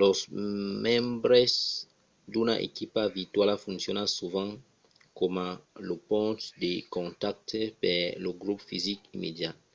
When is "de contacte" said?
6.62-7.60